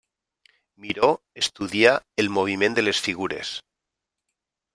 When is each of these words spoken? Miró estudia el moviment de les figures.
Miró 0.85 1.09
estudia 1.43 1.91
el 2.25 2.33
moviment 2.39 2.79
de 2.81 2.85
les 2.87 3.03
figures. 3.09 3.53